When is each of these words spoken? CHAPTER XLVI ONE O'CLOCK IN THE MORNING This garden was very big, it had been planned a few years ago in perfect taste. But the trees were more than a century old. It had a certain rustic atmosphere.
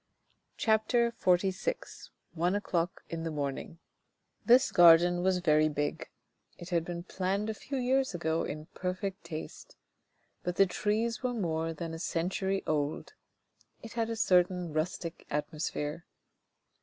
CHAPTER 0.57 1.11
XLVI 1.11 2.09
ONE 2.33 2.55
O'CLOCK 2.55 3.03
IN 3.09 3.21
THE 3.21 3.29
MORNING 3.29 3.77
This 4.43 4.71
garden 4.71 5.21
was 5.21 5.37
very 5.37 5.69
big, 5.69 6.09
it 6.57 6.69
had 6.69 6.83
been 6.83 7.03
planned 7.03 7.51
a 7.51 7.53
few 7.53 7.77
years 7.77 8.15
ago 8.15 8.43
in 8.43 8.65
perfect 8.73 9.23
taste. 9.23 9.75
But 10.41 10.55
the 10.55 10.65
trees 10.65 11.21
were 11.21 11.35
more 11.35 11.71
than 11.71 11.93
a 11.93 11.99
century 11.99 12.63
old. 12.65 13.13
It 13.83 13.93
had 13.93 14.09
a 14.09 14.15
certain 14.15 14.73
rustic 14.73 15.27
atmosphere. 15.29 16.07